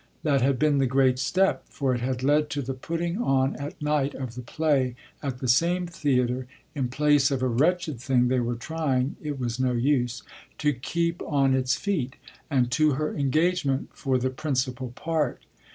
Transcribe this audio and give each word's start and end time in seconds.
That 0.23 0.41
had 0.41 0.57
been 0.57 0.79
the 0.79 0.87
great 0.87 1.19
step, 1.19 1.63
for 1.69 1.93
it 1.93 2.01
had 2.01 2.23
led 2.23 2.49
to 2.49 2.63
the 2.63 2.73
putting 2.73 3.19
on 3.19 3.55
at 3.57 3.79
night 3.79 4.15
of 4.15 4.33
the 4.33 4.41
play, 4.41 4.95
at 5.21 5.37
the 5.37 5.47
same 5.47 5.85
theatre, 5.85 6.47
in 6.73 6.87
place 6.87 7.29
of 7.29 7.43
a 7.43 7.47
wretched 7.47 7.99
thing 7.99 8.27
they 8.27 8.39
were 8.39 8.55
trying 8.55 9.15
(it 9.21 9.37
was 9.39 9.59
no 9.59 9.73
use) 9.73 10.23
to 10.57 10.73
keep 10.73 11.21
on 11.21 11.53
its 11.53 11.75
feet, 11.75 12.15
and 12.49 12.71
to 12.71 12.93
her 12.93 13.13
engagement 13.15 13.89
for 13.93 14.17
the 14.17 14.31
principal 14.31 14.89
part. 14.89 15.41